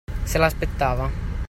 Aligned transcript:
Se 0.31 0.39
l'aspettava. 0.39 1.11